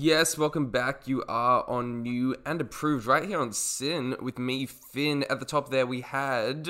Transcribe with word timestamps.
Yes, 0.00 0.36
welcome 0.36 0.70
back. 0.70 1.06
You 1.06 1.22
are 1.28 1.64
on 1.70 2.02
New 2.02 2.34
and 2.44 2.60
Approved 2.60 3.06
right 3.06 3.24
here 3.24 3.38
on 3.38 3.52
SYN 3.52 4.16
with 4.20 4.40
me, 4.40 4.66
Finn. 4.66 5.24
At 5.30 5.38
the 5.38 5.46
top 5.46 5.70
there, 5.70 5.86
we 5.86 6.00
had 6.00 6.68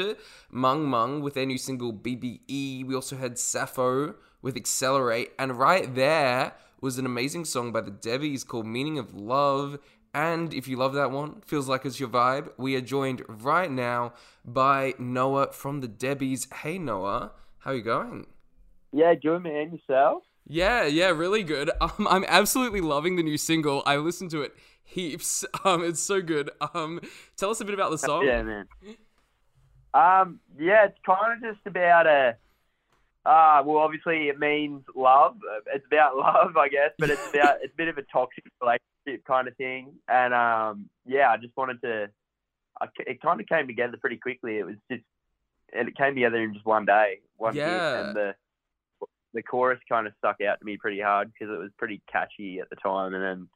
Mung 0.50 0.85
Mung 0.85 1.23
with 1.23 1.33
their 1.33 1.47
new 1.47 1.57
single 1.57 1.91
BBE. 1.91 2.87
We 2.87 2.95
also 2.95 3.17
had 3.17 3.39
Sappho 3.39 4.15
with 4.42 4.57
Accelerate. 4.57 5.33
And 5.39 5.58
right 5.58 5.95
there 5.95 6.52
was 6.83 6.99
an 6.99 7.07
amazing 7.07 7.47
song 7.47 7.73
by 7.73 7.81
the 7.81 7.91
Debbies 7.91 8.46
called 8.46 8.66
Meaning 8.66 8.98
of 8.98 9.14
Love. 9.14 9.79
And 10.12 10.52
if 10.52 10.68
you 10.68 10.77
love 10.77 10.93
that 10.93 11.11
one, 11.11 11.41
feels 11.46 11.66
like 11.66 11.86
it's 11.86 11.98
your 11.98 12.11
vibe, 12.11 12.50
we 12.59 12.77
are 12.77 12.82
joined 12.82 13.22
right 13.27 13.70
now 13.70 14.12
by 14.45 14.93
Noah 14.98 15.50
from 15.52 15.80
the 15.80 15.88
Debbies. 15.88 16.52
Hey, 16.52 16.77
Noah, 16.77 17.32
how 17.61 17.70
are 17.70 17.75
you 17.75 17.82
going? 17.82 18.27
Yeah, 18.93 19.14
good 19.14 19.45
man. 19.45 19.72
Yourself? 19.72 20.25
Yeah, 20.46 20.84
yeah, 20.84 21.08
really 21.08 21.42
good. 21.42 21.70
Um, 21.80 22.06
I'm 22.08 22.24
absolutely 22.29 22.80
loving 22.80 23.16
the 23.16 23.22
new 23.22 23.36
single. 23.38 23.82
I 23.86 23.96
listened 23.96 24.30
to 24.32 24.42
it 24.42 24.54
heaps. 24.82 25.45
Um, 25.64 25.82
it's 25.82 26.00
so 26.00 26.20
good. 26.20 26.50
Um, 26.74 27.00
tell 27.36 27.50
us 27.50 27.60
a 27.60 27.64
bit 27.64 27.73
about 27.74 27.91
the 27.91 27.98
song. 27.98 28.27
Yeah, 28.27 28.42
man. 28.42 28.66
Um, 29.95 30.41
yeah, 30.59 30.86
it's 30.86 30.98
kind 31.06 31.33
of 31.33 31.55
just 31.55 31.66
about 31.66 32.06
a. 32.06 32.36
Uh, 33.24 33.62
well, 33.64 33.78
obviously 33.78 34.28
it 34.28 34.38
means 34.38 34.83
love. 34.95 35.36
It's 35.72 35.86
about 35.86 36.16
love, 36.19 36.56
I 36.58 36.69
guess, 36.69 36.91
but 36.98 37.08
it's 37.11 37.27
about 37.33 37.58
it's 37.62 37.72
a 37.72 37.77
bit 37.77 37.88
of 37.88 37.97
a 37.97 38.02
toxic 38.02 38.45
relationship 38.61 39.24
kind 39.27 39.48
of 39.48 39.56
thing. 39.56 39.95
And 40.08 40.34
um, 40.34 40.91
yeah, 41.06 41.30
I 41.30 41.38
just 41.38 41.56
wanted 41.56 41.80
to. 41.83 42.11
I, 42.80 42.86
it 43.06 43.22
kind 43.22 43.41
of 43.41 43.47
came 43.47 43.66
together 43.66 43.97
pretty 43.98 44.16
quickly. 44.19 44.58
It 44.58 44.66
was 44.66 44.77
just, 44.91 45.05
and 45.72 45.88
it 45.88 45.97
came 45.97 46.14
together 46.14 46.36
in 46.42 46.52
just 46.52 46.66
one 46.66 46.84
day, 46.84 47.20
one 47.36 47.55
Yeah. 47.56 47.70
hit, 47.97 48.06
and 48.06 48.16
the 48.16 48.34
the 49.34 49.43
chorus 49.43 49.80
kind 49.88 50.06
of 50.06 50.12
stuck 50.19 50.41
out 50.41 50.59
to 50.61 50.65
me 50.65 50.77
pretty 50.79 51.01
hard 51.01 51.33
because 51.33 51.52
it 51.55 51.59
was 51.59 51.70
pretty 51.77 52.01
catchy 52.11 52.61
at 52.61 52.70
the 52.70 52.77
time, 52.77 53.12
and 53.15 53.23
then. 53.23 53.48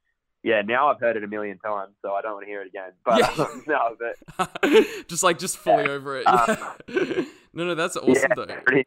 Yeah, 0.44 0.62
now 0.62 0.88
I've 0.88 1.00
heard 1.00 1.16
it 1.16 1.24
a 1.24 1.26
million 1.26 1.58
times, 1.58 1.94
so 2.00 2.12
I 2.12 2.22
don't 2.22 2.34
want 2.34 2.44
to 2.44 2.48
hear 2.48 2.62
it 2.62 2.68
again. 2.68 2.92
But 3.04 3.18
Yeah. 3.18 3.46
no, 3.66 3.96
but 3.98 4.84
just 5.08 5.24
like 5.24 5.36
just 5.36 5.56
fully 5.58 5.88
over 5.88 6.16
it. 6.18 6.24
Yeah. 6.28 6.70
no, 7.52 7.64
no, 7.66 7.74
that's 7.74 7.96
awesome 7.96 8.30
though. 8.36 8.46
pretty- 8.64 8.86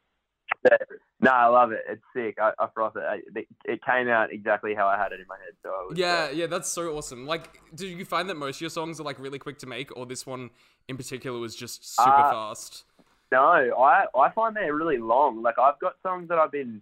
yeah. 0.63 0.77
No, 1.19 1.31
I 1.31 1.47
love 1.47 1.73
it. 1.73 1.81
It's 1.89 2.01
sick. 2.15 2.37
I, 2.41 2.51
I 2.57 2.67
froth 2.73 2.95
it. 2.95 3.03
I, 3.03 3.15
it. 3.35 3.47
It 3.65 3.79
came 3.85 4.07
out 4.07 4.31
exactly 4.31 4.73
how 4.73 4.87
I 4.87 4.97
had 4.97 5.11
it 5.11 5.19
in 5.19 5.25
my 5.27 5.35
head. 5.43 5.53
So 5.61 5.69
I 5.69 5.87
was, 5.89 5.97
Yeah, 5.97 6.29
uh, 6.29 6.33
yeah, 6.33 6.47
that's 6.47 6.69
so 6.69 6.95
awesome. 6.97 7.27
Like, 7.27 7.59
do 7.75 7.85
you 7.85 8.05
find 8.05 8.29
that 8.29 8.35
most 8.35 8.55
of 8.55 8.61
your 8.61 8.69
songs 8.69 9.01
are 9.01 9.03
like 9.03 9.19
really 9.19 9.37
quick 9.37 9.59
to 9.59 9.67
make, 9.67 9.95
or 9.97 10.05
this 10.05 10.25
one 10.25 10.51
in 10.87 10.95
particular 10.95 11.37
was 11.37 11.53
just 11.53 11.95
super 11.97 12.09
Uh, 12.09 12.31
fast? 12.31 12.85
no, 13.31 13.41
I 13.43 14.05
I 14.17 14.31
find 14.31 14.55
they're 14.55 14.73
really 14.73 14.97
long. 14.99 15.41
Like 15.41 15.59
I've 15.59 15.79
got 15.79 15.95
songs 16.01 16.29
that 16.29 16.37
I've 16.39 16.51
been 16.51 16.81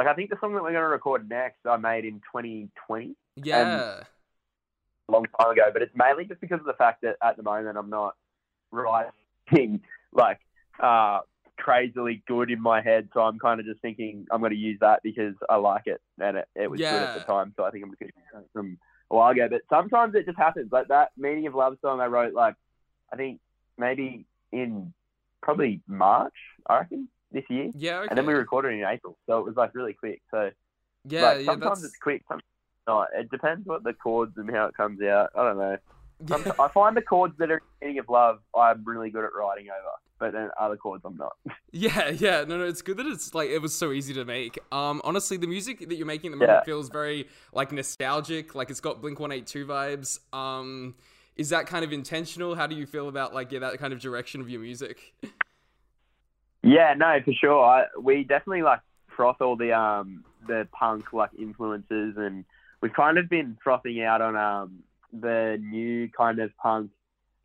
like 0.00 0.08
I 0.08 0.14
think 0.14 0.30
the 0.30 0.36
song 0.40 0.54
that 0.54 0.62
we're 0.62 0.72
gonna 0.72 0.88
record 0.88 1.28
next 1.28 1.58
I 1.66 1.76
made 1.76 2.06
in 2.06 2.22
2020, 2.34 3.14
Yeah, 3.36 3.62
a 5.10 5.12
long 5.12 5.26
time 5.38 5.50
ago. 5.50 5.64
But 5.70 5.82
it's 5.82 5.94
mainly 5.94 6.24
just 6.24 6.40
because 6.40 6.58
of 6.58 6.64
the 6.64 6.72
fact 6.72 7.02
that 7.02 7.16
at 7.22 7.36
the 7.36 7.42
moment 7.42 7.76
I'm 7.76 7.90
not 7.90 8.14
writing 8.72 9.82
like 10.14 10.38
uh 10.82 11.18
crazily 11.58 12.22
good 12.26 12.50
in 12.50 12.62
my 12.62 12.80
head. 12.80 13.10
So 13.12 13.20
I'm 13.20 13.38
kind 13.38 13.60
of 13.60 13.66
just 13.66 13.82
thinking 13.82 14.26
I'm 14.30 14.40
going 14.40 14.52
to 14.52 14.56
use 14.56 14.78
that 14.80 15.02
because 15.02 15.34
I 15.50 15.56
like 15.56 15.82
it 15.84 16.00
and 16.18 16.38
it, 16.38 16.48
it 16.54 16.70
was 16.70 16.80
good 16.80 17.02
at 17.02 17.12
the 17.12 17.20
time. 17.20 17.52
So 17.58 17.64
I 17.64 17.70
think 17.70 17.84
I'm 17.84 17.90
just 17.90 18.00
going 18.00 18.12
to 18.12 18.16
use 18.16 18.44
it 18.46 18.50
from 18.54 18.78
a 19.10 19.14
while 19.14 19.30
ago. 19.32 19.48
But 19.50 19.60
sometimes 19.68 20.14
it 20.14 20.24
just 20.24 20.38
happens. 20.38 20.72
Like 20.72 20.88
that 20.88 21.10
Meaning 21.18 21.46
of 21.46 21.54
Love 21.54 21.76
song 21.82 22.00
I 22.00 22.06
wrote 22.06 22.32
like 22.32 22.54
I 23.12 23.16
think 23.16 23.40
maybe 23.76 24.24
in 24.50 24.94
probably 25.42 25.82
March, 25.86 26.32
I 26.66 26.78
reckon, 26.78 27.08
this 27.32 27.44
year. 27.48 27.70
yeah, 27.74 27.98
okay. 27.98 28.08
And 28.10 28.18
then 28.18 28.26
we 28.26 28.34
recorded 28.34 28.72
in 28.72 28.84
April. 28.84 29.16
So 29.26 29.38
it 29.38 29.44
was 29.44 29.56
like 29.56 29.74
really 29.74 29.92
quick. 29.94 30.20
So 30.30 30.50
yeah, 31.08 31.22
like, 31.22 31.38
yeah, 31.40 31.44
sometimes 31.46 31.82
that's 31.82 31.92
it's 31.92 32.02
quick, 32.02 32.22
sometimes 32.28 32.42
it's 32.44 32.86
not. 32.86 33.08
It 33.14 33.30
depends 33.30 33.66
what 33.66 33.84
the 33.84 33.92
chords 33.92 34.36
and 34.36 34.50
how 34.50 34.66
it 34.66 34.76
comes 34.76 35.00
out. 35.02 35.30
I 35.36 35.44
don't 35.44 35.58
know. 35.58 35.76
Yeah. 36.26 36.52
I 36.58 36.68
find 36.68 36.94
the 36.96 37.00
chords 37.02 37.34
that 37.38 37.50
are 37.50 37.62
in 37.80 37.88
Meaning 37.88 38.00
of 38.00 38.08
Love 38.10 38.40
I'm 38.54 38.84
really 38.84 39.08
good 39.10 39.24
at 39.24 39.30
writing 39.34 39.68
over. 39.68 39.92
But 40.18 40.32
then 40.34 40.50
other 40.60 40.76
chords 40.76 41.02
I'm 41.06 41.16
not. 41.16 41.32
Yeah, 41.72 42.10
yeah, 42.10 42.44
no, 42.46 42.58
no, 42.58 42.64
it's 42.64 42.82
good 42.82 42.96
that 42.96 43.06
it's 43.06 43.32
like 43.32 43.48
it 43.48 43.60
was 43.60 43.74
so 43.74 43.92
easy 43.92 44.12
to 44.14 44.24
make. 44.24 44.58
Um, 44.72 45.00
honestly, 45.04 45.36
the 45.36 45.46
music 45.46 45.88
that 45.88 45.94
you're 45.94 46.06
making 46.06 46.30
at 46.30 46.32
the 46.32 46.36
moment 46.38 46.60
Yeah. 46.62 46.64
feels 46.64 46.88
very 46.90 47.28
like 47.54 47.70
nostalgic, 47.72 48.54
like 48.56 48.70
it's 48.70 48.80
got 48.80 49.00
Blink 49.00 49.20
One 49.20 49.30
Eight 49.32 49.46
Two 49.46 49.64
vibes. 49.66 50.18
Um, 50.34 50.96
is 51.36 51.50
that 51.50 51.66
kind 51.68 51.84
of 51.84 51.92
intentional? 51.92 52.54
How 52.56 52.66
do 52.66 52.74
you 52.74 52.86
feel 52.86 53.08
about 53.08 53.32
like 53.32 53.50
yeah, 53.52 53.60
that 53.60 53.78
kind 53.78 53.92
of 53.92 54.00
direction 54.00 54.40
of 54.40 54.50
your 54.50 54.60
music? 54.60 55.14
Yeah, 56.62 56.94
no, 56.96 57.18
for 57.24 57.32
sure. 57.32 57.64
I, 57.64 57.84
we 58.00 58.24
definitely 58.24 58.62
like 58.62 58.80
froth 59.16 59.40
all 59.40 59.56
the 59.56 59.72
um 59.72 60.24
the 60.46 60.68
punk 60.72 61.12
like 61.12 61.30
influences, 61.38 62.14
and 62.16 62.44
we've 62.80 62.92
kind 62.92 63.18
of 63.18 63.28
been 63.28 63.56
frothing 63.62 64.02
out 64.02 64.20
on 64.20 64.36
um 64.36 64.82
the 65.12 65.58
new 65.60 66.08
kind 66.08 66.38
of 66.38 66.56
punk 66.56 66.90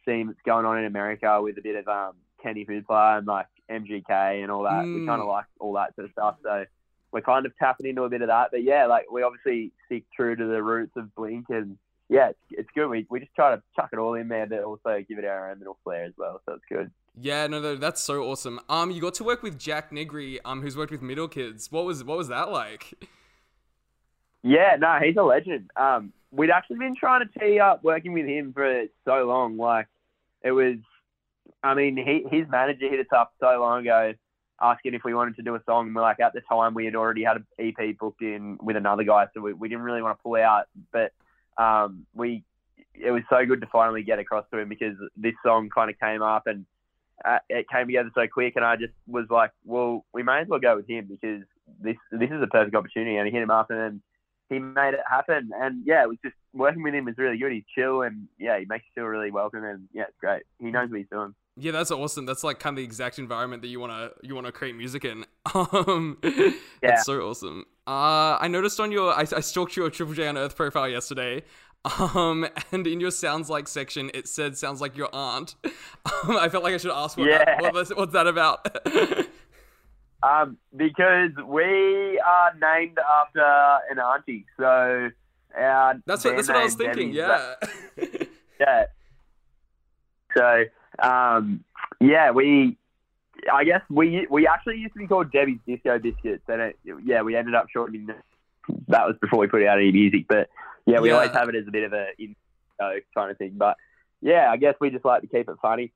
scene 0.06 0.28
that's 0.28 0.42
going 0.46 0.66
on 0.66 0.78
in 0.78 0.86
America 0.86 1.42
with 1.42 1.58
a 1.58 1.62
bit 1.62 1.76
of 1.76 1.88
um 1.88 2.14
Kenny 2.42 2.66
Hoopla 2.66 3.20
and 3.20 3.28
like 3.28 3.48
MGK 3.70 4.44
and 4.44 4.52
all 4.52 4.64
that. 4.64 4.86
We 4.94 5.00
Mm. 5.02 5.06
kind 5.08 5.22
of 5.22 5.28
like 5.28 5.46
all 5.60 5.74
that 5.74 5.96
sort 5.96 6.06
of 6.06 6.12
stuff. 6.12 6.36
So 6.44 6.66
we're 7.12 7.22
kind 7.22 7.46
of 7.46 7.58
tapping 7.58 7.88
into 7.88 8.04
a 8.04 8.10
bit 8.10 8.22
of 8.22 8.28
that. 8.28 8.50
But 8.52 8.64
yeah, 8.64 8.86
like 8.86 9.10
we 9.12 9.24
obviously 9.24 9.72
stick 9.86 10.04
true 10.16 10.36
to 10.36 10.46
the 10.46 10.62
roots 10.62 10.96
of 10.98 11.16
Blink, 11.16 11.46
and 11.50 11.78
yeah, 12.10 12.30
it's, 12.30 12.40
it's 12.52 12.70
good. 12.76 12.88
We 12.88 13.06
we 13.10 13.20
just 13.20 13.34
try 13.36 13.56
to 13.56 13.62
chuck 13.76 13.90
it 13.94 14.00
all 14.00 14.14
in 14.14 14.28
there, 14.28 14.46
but 14.46 14.64
also 14.64 15.04
give 15.08 15.18
it 15.18 15.26
our 15.26 15.52
own 15.52 15.60
little 15.60 15.78
flair 15.84 16.06
as 16.06 16.14
well. 16.18 16.42
So 16.46 16.54
it's 16.54 16.66
good. 16.70 16.92
Yeah, 17.20 17.48
no, 17.48 17.62
no, 17.62 17.76
that's 17.76 18.02
so 18.02 18.24
awesome. 18.24 18.60
Um, 18.68 18.92
you 18.92 19.02
got 19.02 19.16
to 19.16 19.24
work 19.24 19.42
with 19.42 19.58
Jack 19.58 19.92
Nigri, 19.92 20.40
um, 20.44 20.62
who's 20.62 20.76
worked 20.76 20.92
with 20.92 21.02
Middle 21.02 21.28
Kids. 21.28 21.72
What 21.72 21.86
was 21.86 22.04
what 22.04 22.18
was 22.18 22.28
that 22.28 22.52
like? 22.52 22.94
Yeah, 24.44 24.76
no, 24.80 25.00
he's 25.02 25.18
a 25.18 25.24
legend. 25.24 25.72
Um, 25.76 26.14
we'd 26.32 26.52
actually 26.52 26.78
been 26.78 26.96
trying 26.96 27.28
to 27.28 27.40
tee 27.40 27.60
up 27.60 27.84
working 27.84 28.14
with 28.14 28.28
him 28.28 28.54
for 28.54 28.86
so 29.04 29.26
long. 29.26 29.58
Like, 29.58 29.88
it 30.44 30.52
was, 30.52 30.76
I 31.64 31.74
mean, 31.74 31.98
he, 31.98 32.26
his 32.30 32.48
manager 32.48 32.88
hit 32.88 33.00
us 33.00 33.12
up 33.12 33.34
so 33.40 33.60
long 33.60 33.82
ago 33.82 34.14
asking 34.62 34.94
if 34.94 35.04
we 35.04 35.16
wanted 35.16 35.36
to 35.38 35.42
do 35.42 35.56
a 35.56 35.64
song. 35.66 35.88
And 35.88 35.96
we're 35.96 36.04
like, 36.04 36.20
at 36.20 36.34
the 36.34 36.42
time, 36.42 36.76
we 36.76 36.86
had 36.86 36.96
already 36.96 37.24
had 37.24 37.38
an 37.38 37.46
EP 37.58 37.98
booked 37.98 38.22
in 38.22 38.60
with 38.62 38.76
another 38.76 39.04
guy, 39.04 39.26
so 39.34 39.42
we, 39.42 39.54
we 39.54 39.68
didn't 39.68 39.84
really 39.84 40.04
want 40.04 40.18
to 40.20 40.22
pull 40.22 40.36
out. 40.36 40.68
But 40.92 41.12
um, 41.58 42.06
we, 42.14 42.44
it 42.94 43.12
was 43.12 43.24
so 43.30 43.46
good 43.46 43.62
to 43.62 43.68
finally 43.68 44.04
get 44.04 44.20
across 44.20 44.46
to 44.52 44.60
him 44.60 44.70
because 44.70 44.96
this 45.18 45.34
song 45.46 45.70
kind 45.74 45.90
of 45.90 46.00
came 46.00 46.22
up 46.22 46.48
and 46.48 46.66
uh, 47.24 47.40
it 47.50 47.68
came 47.70 47.88
together 47.88 48.12
so 48.14 48.28
quick. 48.28 48.54
And 48.56 48.66
I 48.66 48.76
just 48.76 48.94
was 49.08 49.26
like, 49.30 49.52
well, 49.64 50.06
we 50.14 50.24
may 50.24 50.40
as 50.42 50.48
well 50.48 50.60
go 50.60 50.76
with 50.76 50.88
him 50.90 51.08
because 51.10 51.44
this 51.82 51.98
this 52.12 52.30
is 52.30 52.42
a 52.42 52.48
perfect 52.48 52.76
opportunity. 52.76 53.18
And 53.18 53.26
he 53.28 53.34
hit 53.34 53.42
him 53.42 53.52
up 53.52 53.70
and 53.70 53.80
then 53.80 54.02
he 54.50 54.60
made 54.60 54.94
it 54.94 55.00
happen. 55.10 55.50
And 55.60 55.84
yeah, 55.86 56.04
it 56.04 56.10
was 56.10 56.18
just 56.24 56.36
working 56.54 56.84
with 56.84 56.94
him 56.94 57.06
was 57.06 57.18
really 57.18 57.38
good. 57.38 57.52
He's 57.52 57.64
chill 57.74 58.02
and 58.02 58.28
yeah, 58.38 58.60
he 58.60 58.66
makes 58.66 58.86
you 58.86 59.02
feel 59.02 59.10
really 59.10 59.32
welcome. 59.32 59.64
And 59.64 59.88
yeah, 59.94 60.04
it's 60.04 60.18
great. 60.20 60.44
He 60.60 60.72
knows 60.72 60.90
what 60.90 61.00
he's 61.00 61.10
doing. 61.12 61.34
Yeah, 61.58 61.72
that's 61.72 61.92
awesome. 61.92 62.26
That's 62.26 62.44
like 62.44 62.60
kind 62.60 62.74
of 62.74 62.78
the 62.78 62.84
exact 62.84 63.18
environment 63.18 63.62
that 63.62 63.70
you 63.70 63.80
wanna 63.80 64.12
you 64.22 64.36
wanna 64.36 64.52
create 64.52 64.76
music 64.76 65.06
in. 65.06 65.26
Um, 65.56 66.18
Yeah. 66.24 66.52
that's 66.82 67.06
so 67.06 67.22
awesome. 67.22 67.66
Uh, 67.88 68.38
I 68.42 68.48
noticed 68.48 68.80
on 68.80 68.92
your 68.92 69.14
I, 69.14 69.22
I 69.22 69.40
stalked 69.42 69.76
your 69.78 69.90
Triple 69.90 70.14
J 70.16 70.28
Unearthed 70.28 70.56
profile 70.56 70.90
yesterday. 70.90 71.44
Um, 72.00 72.48
and 72.72 72.88
in 72.88 73.00
your 73.00 73.12
sounds 73.12 73.50
like 73.50 73.68
section, 73.68 74.10
it 74.14 74.28
said 74.28 74.58
sounds 74.58 74.82
like 74.82 74.98
your 74.98 75.10
aunt. 75.14 75.56
Um, 76.28 76.38
I 76.38 76.50
felt 76.50 76.64
like 76.64 76.74
I 76.74 76.78
should 76.78 76.92
ask 76.92 77.18
what, 77.18 77.26
that, 77.30 77.48
Yeah. 77.48 77.62
what 77.62 77.74
was- 77.74 77.90
what's 77.96 78.14
that 78.14 78.28
about? 78.28 78.66
Um, 80.24 80.58
because 80.76 81.32
we 81.46 82.20
are 82.20 82.52
named 82.60 82.98
after 82.98 83.44
an 83.92 84.00
auntie. 84.00 84.46
So 84.58 85.12
our 85.56 85.96
that's 86.08 86.24
what 86.26 86.36
that's 86.36 86.48
what 86.48 86.58
I 86.58 86.64
was 86.64 86.74
thinking. 86.74 87.12
Yeah. 87.14 87.54
Yeah. 88.60 88.86
So, 90.36 90.64
um, 91.00 91.64
yeah, 92.00 92.32
we, 92.32 92.76
I 93.52 93.64
guess 93.64 93.82
we 93.90 94.28
we 94.30 94.48
actually 94.48 94.78
used 94.78 94.94
to 94.94 95.00
be 95.00 95.08
called 95.08 95.32
Debbie's 95.32 95.60
Disco 95.68 96.00
Biscuits, 96.00 96.44
and 96.48 96.62
it, 96.62 96.78
yeah, 97.04 97.22
we 97.22 97.36
ended 97.36 97.56
up 97.56 97.68
shortening. 97.72 98.08
That 98.88 99.06
was 99.08 99.16
before 99.22 99.40
we 99.40 99.48
put 99.48 99.64
out 99.64 99.78
any 99.78 99.92
music, 99.92 100.26
but 100.28 100.50
yeah, 100.86 101.00
we 101.00 101.10
Yeah. 101.10 101.16
always 101.16 101.32
have 101.32 101.50
it 101.50 101.56
as 101.56 101.68
a 101.68 101.72
bit 101.72 101.84
of 101.84 101.94
a 101.94 102.08
in 102.18 102.36
kind 102.80 103.32
of 103.32 103.38
thing. 103.38 103.54
But 103.56 103.78
yeah, 104.22 104.50
I 104.52 104.58
guess 104.58 104.76
we 104.82 104.90
just 104.90 105.06
like 105.06 105.22
to 105.22 105.28
keep 105.28 105.48
it 105.48 105.56
funny, 105.62 105.92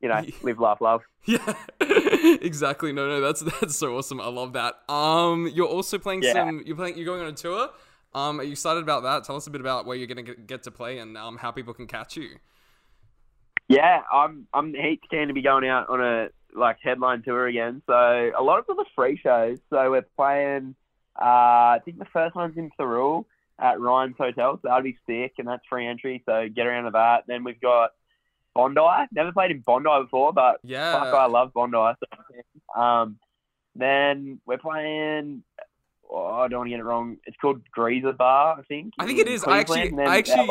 you 0.00 0.08
know, 0.08 0.22
live, 0.42 0.58
laugh, 0.58 0.80
love. 0.80 1.02
Yeah, 1.26 1.54
exactly. 1.80 2.92
No, 2.92 3.06
no, 3.08 3.20
that's 3.20 3.40
that's 3.60 3.76
so 3.76 3.96
awesome. 3.96 4.20
I 4.20 4.28
love 4.28 4.54
that. 4.54 4.76
Um, 4.88 5.50
you're 5.52 5.68
also 5.68 5.98
playing 5.98 6.22
Yeah. 6.22 6.32
some. 6.32 6.62
You're 6.64 6.76
playing. 6.76 6.96
You're 6.96 7.04
going 7.06 7.20
on 7.20 7.28
a 7.28 7.32
tour. 7.32 7.68
Um, 8.14 8.40
are 8.40 8.44
you 8.44 8.52
excited 8.52 8.82
about 8.82 9.02
that? 9.02 9.24
Tell 9.24 9.36
us 9.36 9.46
a 9.46 9.50
bit 9.50 9.60
about 9.60 9.84
where 9.84 9.96
you're 9.96 10.06
gonna 10.06 10.22
get, 10.22 10.46
get 10.46 10.62
to 10.62 10.70
play 10.70 10.98
and 10.98 11.18
um 11.18 11.36
how 11.36 11.50
people 11.50 11.74
can 11.74 11.86
catch 11.86 12.16
you. 12.16 12.36
Yeah, 13.68 14.02
I'm 14.12 14.46
I'm 14.54 14.72
heaps 14.72 15.06
keen 15.10 15.28
to 15.28 15.34
be 15.34 15.42
going 15.42 15.68
out 15.68 15.88
on 15.90 16.00
a 16.00 16.28
like 16.56 16.78
headline 16.82 17.22
tour 17.22 17.46
again. 17.46 17.82
So 17.86 17.92
a 18.36 18.42
lot 18.42 18.58
of 18.58 18.66
them 18.66 18.78
are 18.80 18.86
free 18.94 19.18
shows. 19.22 19.58
So 19.70 19.90
we're 19.90 20.06
playing. 20.16 20.74
Uh, 21.20 21.24
I 21.24 21.80
think 21.84 21.98
the 21.98 22.04
first 22.06 22.34
one's 22.34 22.56
in 22.56 22.70
Thirroul 22.78 23.24
at 23.58 23.80
Ryan's 23.80 24.16
Hotel. 24.18 24.56
So 24.56 24.60
that'll 24.64 24.82
be 24.82 24.98
sick, 25.06 25.34
and 25.38 25.48
that's 25.48 25.62
free 25.68 25.86
entry. 25.86 26.22
So 26.26 26.48
get 26.54 26.66
around 26.66 26.84
to 26.84 26.90
that. 26.92 27.24
Then 27.26 27.44
we've 27.44 27.60
got 27.60 27.90
Bondi. 28.54 28.80
Never 29.12 29.32
played 29.32 29.50
in 29.50 29.60
Bondi 29.60 29.88
before, 30.02 30.32
but 30.32 30.58
Yeah. 30.62 30.92
fuck, 30.92 31.14
I 31.14 31.26
love 31.26 31.52
Bondi. 31.54 31.76
So, 31.76 32.80
um, 32.80 33.18
then 33.74 34.40
we're 34.46 34.58
playing 34.58 35.42
oh, 36.08 36.24
I 36.26 36.48
don't 36.48 36.60
want 36.60 36.68
to 36.68 36.70
get 36.70 36.80
it 36.80 36.84
wrong. 36.84 37.16
It's 37.26 37.36
called 37.38 37.62
Greaser 37.72 38.12
Bar, 38.12 38.56
I 38.58 38.62
think. 38.62 38.94
I 38.98 39.06
think 39.06 39.18
it 39.18 39.26
is. 39.28 39.42
I 39.44 39.58
actually- 39.58 39.92
I 39.98 40.18
actually- 40.18 40.46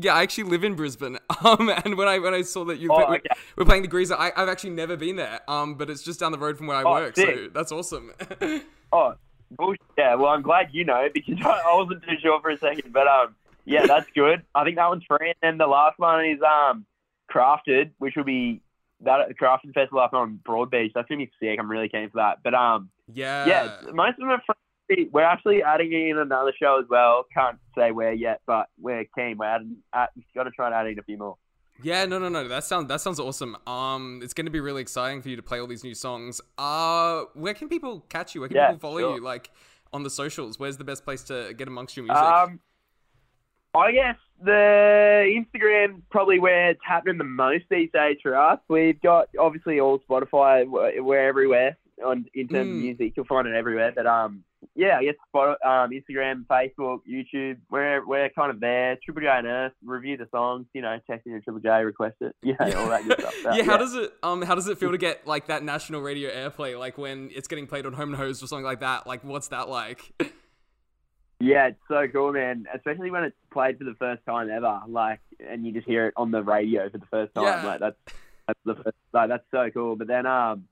Yeah, 0.00 0.14
I 0.14 0.22
actually 0.22 0.44
live 0.44 0.64
in 0.64 0.74
Brisbane. 0.74 1.18
Um, 1.44 1.68
and 1.84 1.96
when 1.96 2.08
I 2.08 2.18
when 2.18 2.34
I 2.34 2.42
saw 2.42 2.64
that 2.64 2.78
you 2.80 2.90
Oh, 2.92 3.06
play, 3.06 3.18
okay. 3.18 3.28
we're 3.56 3.64
playing 3.64 3.82
the 3.82 3.88
Greaser, 3.88 4.16
I, 4.16 4.32
I've 4.36 4.48
actually 4.48 4.70
never 4.70 4.96
been 4.96 5.14
there. 5.14 5.38
Um, 5.48 5.76
but 5.76 5.88
it's 5.88 6.02
just 6.02 6.18
down 6.18 6.32
the 6.32 6.38
road 6.38 6.58
from 6.58 6.66
where 6.66 6.76
I 6.76 6.82
Oh, 6.82 6.90
work, 6.90 7.14
so 7.16 7.48
that's 7.54 7.70
awesome. 7.70 8.12
Oh, 8.92 9.14
bullshit. 9.52 9.80
Yeah, 9.96 10.14
well, 10.16 10.30
I'm 10.30 10.42
glad 10.42 10.70
you 10.72 10.84
know 10.84 11.08
because 11.14 11.36
I, 11.44 11.62
I 11.64 11.74
wasn't 11.76 12.02
too 12.02 12.16
sure 12.20 12.40
for 12.40 12.50
a 12.50 12.58
second. 12.58 12.92
But 12.92 13.06
um, 13.06 13.36
yeah, 13.66 13.86
that's 13.86 14.08
good. 14.14 14.42
I 14.54 14.64
think 14.64 14.76
that 14.76 14.88
one's 14.88 15.04
free. 15.06 15.28
And 15.28 15.34
then 15.42 15.58
the 15.58 15.66
last 15.68 15.98
one 15.98 16.24
is 16.24 16.40
um, 16.42 16.84
Crafted, 17.32 17.90
which 17.98 18.16
will 18.16 18.24
be 18.24 18.60
that 19.02 19.20
at 19.20 19.28
the 19.28 19.34
Crafted 19.34 19.74
Festival 19.74 20.00
up 20.00 20.12
on 20.12 20.40
Broadbeach. 20.44 20.92
That's 20.94 21.08
gonna 21.08 21.24
be 21.24 21.30
sick. 21.40 21.56
I'm 21.58 21.70
really 21.70 21.88
keen 21.88 22.10
for 22.10 22.16
that. 22.16 22.38
But 22.42 22.54
um, 22.54 22.90
yeah. 23.12 23.46
yeah, 23.46 23.76
most 23.92 24.14
of 24.14 24.16
them 24.18 24.30
are 24.30 24.42
free. 24.88 25.08
We're 25.12 25.22
actually 25.22 25.62
adding 25.62 25.92
in 25.92 26.18
another 26.18 26.52
show 26.60 26.80
as 26.82 26.88
well. 26.88 27.24
Can't 27.32 27.58
say 27.76 27.92
where 27.92 28.12
yet, 28.12 28.40
but 28.46 28.68
we're 28.80 29.04
keen. 29.16 29.36
We're 29.38 29.46
adding. 29.46 29.76
At, 29.94 30.10
got 30.34 30.44
to 30.44 30.50
try 30.50 30.66
and 30.66 30.74
add 30.74 30.86
in 30.86 30.98
a 30.98 31.02
few 31.02 31.16
more. 31.18 31.36
Yeah, 31.82 32.04
no, 32.06 32.18
no, 32.18 32.28
no. 32.28 32.48
That 32.48 32.64
sounds 32.64 32.88
that 32.88 33.00
sounds 33.00 33.20
awesome. 33.20 33.56
Um, 33.66 34.20
it's 34.22 34.34
going 34.34 34.46
to 34.46 34.50
be 34.50 34.58
really 34.58 34.82
exciting 34.82 35.22
for 35.22 35.28
you 35.28 35.36
to 35.36 35.42
play 35.42 35.60
all 35.60 35.68
these 35.68 35.84
new 35.84 35.94
songs. 35.94 36.40
Uh, 36.58 37.22
where 37.34 37.54
can 37.54 37.68
people 37.68 38.00
catch 38.08 38.34
you? 38.34 38.40
Where 38.40 38.48
can 38.48 38.56
Yeah, 38.56 38.70
people 38.72 38.80
follow 38.90 38.98
sure. 38.98 39.14
you? 39.16 39.22
Like 39.22 39.50
on 39.92 40.02
the 40.02 40.10
socials. 40.10 40.58
Where's 40.58 40.76
the 40.76 40.84
best 40.84 41.04
place 41.04 41.22
to 41.24 41.54
get 41.56 41.68
amongst 41.68 41.96
your 41.96 42.04
music? 42.06 42.20
Um, 42.22 42.58
I 43.74 43.92
guess 43.92 44.16
the 44.42 44.50
Instagram 45.44 46.02
probably 46.10 46.38
where 46.40 46.70
it's 46.70 46.80
happening 46.84 47.18
the 47.18 47.24
most 47.24 47.64
these 47.70 47.90
days 47.92 48.16
for 48.22 48.34
us. 48.36 48.58
We've 48.68 49.00
got 49.00 49.28
obviously 49.38 49.78
all 49.78 50.00
Spotify. 50.00 50.64
We're 50.66 51.28
everywhere 51.28 51.76
on 52.04 52.26
in 52.34 52.48
terms 52.48 52.70
of 52.70 52.74
Mm. 52.76 52.80
music. 52.82 53.12
You'll 53.16 53.26
find 53.26 53.46
it 53.46 53.54
everywhere. 53.54 53.92
But 53.94 54.06
um, 54.06 54.42
yeah, 54.74 54.98
I 54.98 55.04
guess 55.04 55.14
Spot, 55.28 55.58
um, 55.64 55.90
Instagram, 55.90 56.46
Facebook, 56.46 57.00
YouTube. 57.08 57.58
We're 57.70 58.06
we're 58.06 58.28
kind 58.30 58.50
of 58.50 58.60
there. 58.60 58.98
Triple 59.04 59.22
J 59.22 59.28
Unearthed 59.30 59.76
review 59.84 60.16
the 60.16 60.28
songs. 60.30 60.66
You 60.74 60.82
know, 60.82 60.98
text 61.08 61.26
in 61.26 61.40
Triple 61.42 61.60
J, 61.60 61.84
request 61.84 62.16
it. 62.20 62.34
You 62.42 62.56
know, 62.58 62.80
all 62.80 62.88
that 62.88 63.04
good 63.04 63.20
stuff. 63.20 63.34
So, 63.42 63.54
yeah, 63.54 63.64
how 63.64 63.76
does 63.76 63.94
it 63.94 64.12
um 64.22 64.42
how 64.42 64.54
does 64.54 64.68
it 64.68 64.78
feel 64.78 64.90
to 64.90 64.98
get 64.98 65.26
like 65.26 65.46
that 65.48 65.62
national 65.62 66.00
radio 66.00 66.30
airplay 66.30 66.78
like 66.78 66.96
when 66.98 67.30
it's 67.34 67.48
getting 67.48 67.66
played 67.66 67.86
on 67.86 67.92
home 67.92 68.10
and 68.10 68.16
hosed 68.16 68.42
or 68.42 68.46
something 68.46 68.64
like 68.64 68.80
that? 68.80 69.06
Like 69.06 69.24
what's 69.24 69.48
that 69.48 69.68
like? 69.68 70.12
Yeah, 71.40 71.68
it's 71.68 71.78
so 71.86 72.06
cool, 72.12 72.32
man. 72.32 72.66
Especially 72.74 73.10
when 73.10 73.24
it's 73.24 73.36
played 73.52 73.78
for 73.78 73.84
the 73.84 73.94
first 73.98 74.24
time 74.26 74.50
ever, 74.50 74.80
like, 74.88 75.20
and 75.38 75.64
you 75.64 75.72
just 75.72 75.86
hear 75.86 76.06
it 76.06 76.14
on 76.16 76.30
the 76.32 76.42
radio 76.42 76.90
for 76.90 76.98
the 76.98 77.06
first 77.06 77.34
time. 77.34 77.44
Yeah. 77.44 77.64
Like, 77.64 77.80
that's 77.80 77.96
that's 78.48 78.58
the 78.64 78.74
first, 78.74 78.96
like, 79.12 79.28
that's 79.28 79.44
so 79.52 79.70
cool. 79.72 79.94
But 79.94 80.08
then, 80.08 80.26
um, 80.26 80.64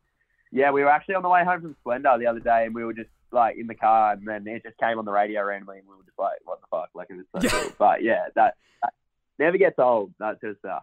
yeah, 0.56 0.70
we 0.70 0.82
were 0.82 0.90
actually 0.90 1.14
on 1.16 1.22
the 1.22 1.28
way 1.28 1.44
home 1.44 1.60
from 1.60 1.76
Splendour 1.80 2.18
the 2.18 2.26
other 2.26 2.40
day, 2.40 2.64
and 2.66 2.74
we 2.74 2.84
were 2.84 2.92
just 2.94 3.10
like 3.32 3.56
in 3.58 3.66
the 3.66 3.74
car, 3.74 4.12
and 4.12 4.26
then 4.26 4.46
it 4.46 4.62
just 4.62 4.78
came 4.78 4.98
on 4.98 5.04
the 5.04 5.12
radio 5.12 5.42
randomly, 5.44 5.78
and 5.78 5.86
we 5.88 5.94
were 5.94 6.02
just 6.04 6.18
like, 6.18 6.38
"What 6.44 6.60
the 6.60 6.66
fuck?" 6.70 6.90
Like, 6.94 7.08
it 7.10 7.16
was 7.16 7.26
so 7.34 7.40
Yeah. 7.42 7.50
cool. 7.62 7.72
But 7.78 8.02
yeah, 8.02 8.26
that, 8.34 8.56
that 8.82 8.94
never 9.38 9.58
gets 9.58 9.78
old. 9.78 10.12
That 10.18 10.40
sort 10.40 10.52
of 10.52 10.58
stuff. 10.58 10.82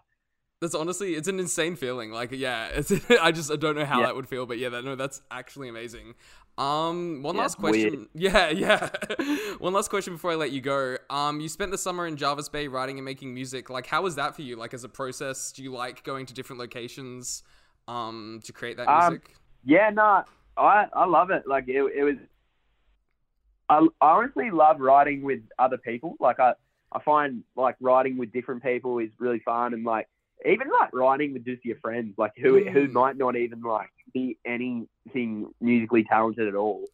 That's 0.62 0.76
honestly, 0.76 1.16
it's 1.16 1.28
an 1.28 1.40
insane 1.40 1.76
feeling. 1.76 2.12
Like, 2.12 2.32
yeah, 2.32 2.68
it's, 2.74 2.92
I 3.10 3.32
just 3.32 3.52
I 3.52 3.56
don't 3.56 3.76
know 3.76 3.86
how 3.86 4.00
Yeah. 4.00 4.08
that 4.08 4.16
would 4.16 4.28
feel, 4.30 4.46
but 4.46 4.58
yeah, 4.60 4.70
that, 4.70 4.86
no, 4.86 4.96
that's 4.96 5.22
actually 5.32 5.68
amazing. 5.70 6.14
Um, 6.58 7.24
one 7.24 7.36
Yeah, 7.36 7.42
last 7.42 7.58
question. 7.58 8.08
Yeah, 8.14 8.50
yeah. 8.50 8.90
one 9.58 9.74
last 9.74 9.90
question 9.90 10.14
before 10.14 10.32
I 10.32 10.36
let 10.36 10.52
you 10.52 10.62
go. 10.62 10.98
Um, 11.10 11.40
you 11.42 11.50
spent 11.50 11.72
the 11.72 11.78
summer 11.80 12.06
in 12.06 12.16
Jervis 12.16 12.48
Bay 12.48 12.68
writing 12.68 12.98
and 13.00 13.06
making 13.06 13.34
music. 13.34 13.70
Like, 13.72 13.88
how 13.88 14.04
was 14.04 14.16
that 14.16 14.36
for 14.36 14.44
you? 14.44 14.56
Like, 14.56 14.74
as 14.76 14.84
a 14.84 14.90
process, 14.90 15.52
do 15.52 15.64
you 15.64 15.72
like 15.72 16.04
going 16.04 16.28
to 16.28 16.34
different 16.34 16.60
locations, 16.60 17.42
um, 17.88 18.40
to 18.44 18.54
create 18.54 18.78
that 18.78 18.88
Um, 18.88 19.14
music? 19.14 19.36
Yeah, 19.66 19.90
no, 19.92 20.24
I 20.58 20.88
I 20.94 21.06
love 21.06 21.30
it. 21.32 21.44
Like 21.48 21.66
it, 21.68 21.82
it 21.96 22.04
was. 22.04 22.16
I, 23.70 23.88
I 24.02 24.12
honestly 24.12 24.52
love 24.52 24.80
writing 24.80 25.24
with 25.24 25.40
other 25.58 25.78
people. 25.78 26.16
Like 26.20 26.40
I, 26.40 26.54
I 26.92 27.00
find 27.02 27.44
like 27.56 27.76
writing 27.80 28.18
with 28.18 28.34
different 28.34 28.62
people 28.64 29.00
is 29.00 29.10
really 29.20 29.40
fun, 29.40 29.74
and 29.74 29.84
like 29.86 30.08
even 30.46 30.68
like 30.70 30.94
writing 30.94 31.34
with 31.34 31.46
just 31.46 31.64
your 31.64 31.78
friends, 31.78 32.14
like 32.18 32.34
who 32.38 32.64
who 32.70 32.88
Mm. 32.88 32.92
might 32.92 33.18
not 33.18 33.36
even 33.36 33.62
like 33.62 33.90
be 34.14 34.38
anything 34.46 35.48
musically 35.62 36.04
talented 36.04 36.48
at 36.48 36.56
all. 36.56 36.86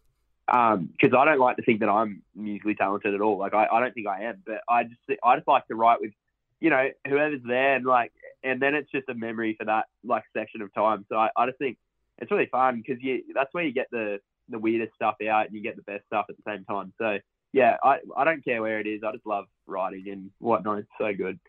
Because 0.46 1.14
I 1.16 1.26
don't 1.26 1.40
like 1.40 1.58
to 1.58 1.64
think 1.64 1.80
that 1.82 1.90
I'm 1.90 2.24
musically 2.36 2.76
talented 2.76 3.14
at 3.14 3.22
all. 3.22 3.38
Like 3.38 3.54
I, 3.54 3.68
I 3.72 3.80
don't 3.80 3.94
think 3.94 4.08
I 4.08 4.24
am, 4.24 4.42
but 4.46 4.62
I 4.68 4.84
just 4.84 5.02
I 5.24 5.36
just 5.36 5.48
like 5.48 5.68
to 5.68 5.76
write 5.76 6.02
with, 6.02 6.12
you 6.60 6.70
know, 6.70 6.90
whoever's 7.08 7.42
there, 7.46 7.76
and 7.76 7.86
like, 7.86 8.12
and 8.44 8.62
then 8.62 8.74
it's 8.76 8.90
just 8.92 9.10
a 9.10 9.14
memory 9.14 9.56
for 9.60 9.66
that 9.66 9.86
like 10.04 10.24
section 10.36 10.62
of 10.62 10.74
time. 10.74 11.06
So 11.10 11.18
I, 11.18 11.30
I 11.36 11.46
just 11.48 11.58
think 11.60 11.78
it's 12.22 12.32
really 12.32 12.48
fun 12.52 12.84
because 12.86 13.02
you 13.02 13.24
that's 13.34 13.54
where 13.54 13.64
you 13.64 13.74
get 13.74 13.88
the 13.92 14.20
the 14.50 14.60
weirdest 14.60 14.96
stuff 14.96 15.16
out 15.30 15.46
and 15.48 15.56
you 15.56 15.62
get 15.62 15.76
the 15.76 15.84
best 15.84 16.06
stuff 16.08 16.26
at 16.30 16.36
the 16.38 16.44
same 16.46 16.66
time. 16.66 16.94
So 16.98 17.18
yeah, 17.54 17.78
I 17.84 17.98
I 18.16 18.24
don't 18.24 18.44
care 18.44 18.62
where 18.62 18.80
it 18.80 18.88
is. 18.88 19.02
I 19.04 19.12
just 19.12 19.26
love 19.26 19.46
writing 19.66 20.06
and 20.10 20.32
whatnot. 20.40 20.80
It's 20.80 20.90
so 21.00 21.14
good. 21.14 21.40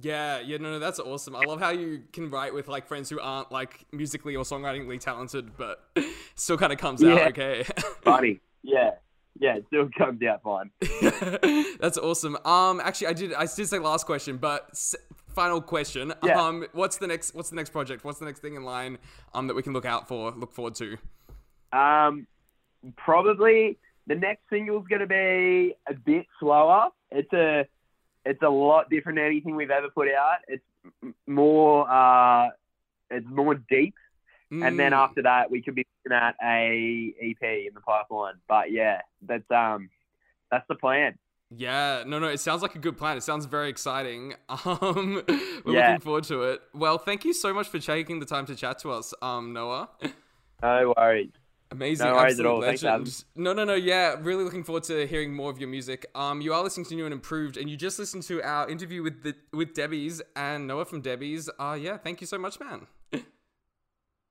Yeah, 0.00 0.40
yeah, 0.40 0.58
no, 0.58 0.72
no, 0.72 0.78
that's 0.78 0.98
awesome. 0.98 1.34
I 1.34 1.44
love 1.44 1.60
how 1.60 1.70
you 1.70 2.02
can 2.12 2.30
write 2.30 2.52
with 2.52 2.68
like 2.68 2.86
friends 2.86 3.08
who 3.08 3.18
aren't 3.20 3.50
like 3.50 3.86
musically 3.90 4.36
or 4.36 4.44
songwritingly 4.44 5.00
talented, 5.00 5.56
but 5.56 5.88
still 6.34 6.58
kind 6.58 6.72
of 6.72 6.78
comes 6.78 7.02
out 7.02 7.28
okay. 7.28 7.64
Funny. 8.02 8.40
yeah. 8.62 8.90
Yeah, 9.40 9.54
it 9.54 9.66
still 9.68 9.88
comes 9.96 10.20
out 10.24 10.42
fine. 10.42 10.70
That's 11.80 11.96
awesome. 11.96 12.36
Um, 12.44 12.80
actually, 12.80 13.06
I 13.06 13.12
did. 13.12 13.34
I 13.34 13.46
did 13.46 13.68
say 13.68 13.78
last 13.78 14.04
question, 14.04 14.36
but 14.36 14.76
final 15.38 15.60
question. 15.62 16.12
Yeah. 16.24 16.40
Um, 16.42 16.66
what's 16.72 16.96
the 16.98 17.06
next? 17.06 17.34
What's 17.34 17.50
the 17.50 17.56
next 17.56 17.70
project? 17.70 18.04
What's 18.04 18.18
the 18.18 18.24
next 18.24 18.40
thing 18.40 18.54
in 18.56 18.64
line? 18.64 18.98
Um, 19.34 19.46
that 19.46 19.54
we 19.54 19.62
can 19.62 19.72
look 19.72 19.84
out 19.84 20.08
for, 20.08 20.32
look 20.32 20.52
forward 20.52 20.74
to. 20.76 20.96
Um, 21.72 22.26
probably 22.96 23.78
the 24.06 24.16
next 24.16 24.42
single's 24.50 24.86
going 24.88 25.00
to 25.00 25.06
be 25.06 25.74
a 25.86 25.94
bit 25.94 26.26
slower. 26.40 26.88
It's 27.10 27.32
a 27.32 27.66
it's 28.24 28.42
a 28.42 28.48
lot 28.48 28.90
different 28.90 29.16
than 29.18 29.26
anything 29.26 29.54
we've 29.54 29.70
ever 29.70 29.88
put 29.90 30.08
out. 30.08 30.38
It's 30.48 30.64
more 31.26 31.88
uh, 31.88 32.48
it's 33.10 33.26
more 33.30 33.54
deep, 33.54 33.94
and 34.50 34.78
then 34.78 34.92
Mm, 34.92 34.96
after 35.04 35.22
that 35.22 35.50
we 35.50 35.62
could 35.62 35.74
be 35.74 35.86
looking 36.04 36.16
at 36.16 36.34
a 36.42 37.14
EP 37.20 37.42
in 37.42 37.74
the 37.74 37.80
pipeline. 37.80 38.34
But 38.48 38.72
yeah, 38.72 39.02
that's 39.22 39.48
um 39.50 39.88
that's 40.50 40.66
the 40.68 40.74
plan. 40.74 41.16
Yeah, 41.56 42.04
no, 42.06 42.18
no, 42.18 42.28
it 42.28 42.40
sounds 42.40 42.62
like 42.62 42.74
a 42.74 42.78
good 42.78 42.96
plan. 42.98 43.16
It 43.16 43.22
sounds 43.22 43.46
very 43.46 43.68
exciting. 43.68 44.34
Um, 44.66 45.22
we're 45.64 45.74
Yeah. 45.74 45.88
looking 45.92 46.00
forward 46.00 46.24
to 46.24 46.42
it. 46.44 46.60
Well, 46.74 46.98
thank 46.98 47.24
you 47.24 47.32
so 47.32 47.52
much 47.54 47.68
for 47.68 47.78
taking 47.78 48.20
the 48.20 48.26
time 48.26 48.46
to 48.46 48.54
chat 48.54 48.78
to 48.80 48.90
us, 48.90 49.14
um, 49.22 49.52
Noah. 49.52 49.88
No 50.62 50.92
worries. 50.96 51.30
Amazing, 51.70 52.06
No 52.06 52.14
worries 52.14 52.40
at 52.40 52.46
absolute 52.46 52.48
all. 52.50 52.62
Thanks, 52.62 52.82
legend. 52.82 53.24
No, 53.36 53.52
no, 53.52 53.64
no. 53.64 53.74
Yeah, 53.74 54.16
really 54.20 54.42
looking 54.42 54.64
forward 54.64 54.84
to 54.84 55.06
hearing 55.06 55.34
more 55.34 55.50
of 55.50 55.58
your 55.60 55.68
music. 55.68 56.06
Um, 56.14 56.40
you 56.40 56.54
are 56.54 56.62
listening 56.62 56.86
to 56.86 56.94
New 56.94 57.04
and 57.04 57.12
Improved, 57.12 57.58
and 57.58 57.68
you 57.68 57.76
just 57.76 57.98
listened 57.98 58.22
to 58.24 58.42
our 58.42 58.68
interview 58.70 59.02
with 59.02 59.22
the 59.22 59.34
with 59.52 59.74
Debbie's 59.74 60.22
and 60.34 60.66
Noah 60.66 60.86
from 60.86 61.02
Debbie's. 61.02 61.50
Uh, 61.58 61.76
yeah, 61.78 61.98
thank 61.98 62.20
you 62.22 62.26
so 62.26 62.38
much, 62.38 62.58
man. 62.58 62.86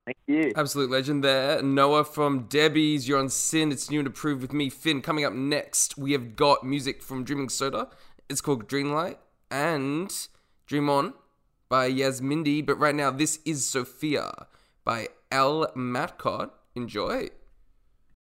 Thank 0.08 0.20
you. 0.26 0.54
Absolute 0.56 0.90
legend 0.90 1.22
there. 1.22 1.62
Noah 1.62 2.06
from 2.06 2.44
Debbie's. 2.44 3.10
You're 3.10 3.20
on 3.20 3.28
SYN. 3.28 3.74
It's 3.74 3.92
New 3.92 4.00
and 4.00 4.08
approved 4.08 4.42
with 4.42 4.54
me, 4.54 4.70
Finn. 4.70 5.02
Coming 5.02 5.26
up 5.26 5.34
next, 5.34 5.98
we 5.98 6.14
have 6.14 6.38
got 6.38 6.64
music 6.64 7.04
from 7.04 7.26
Dreaming 7.26 7.50
Soda. 7.50 7.90
It's 8.30 8.40
called 8.40 8.70
Dreamlight 8.70 9.18
and 9.52 10.10
Dream 10.66 10.90
On 10.90 11.14
by 11.68 11.92
Yasmindi. 11.92 12.66
But 12.66 12.80
right 12.80 12.96
now, 12.96 13.12
this 13.12 13.40
is 13.44 13.66
Sophia 13.70 14.48
by 14.86 15.10
L. 15.30 15.68
Matcott. 15.76 16.52
Enjoy. 16.74 17.28